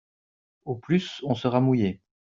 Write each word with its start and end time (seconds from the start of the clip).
Au 0.65 0.75
plus 0.77 1.19
on 1.21 1.35
sera 1.35 1.61
mouillé. 1.61 2.01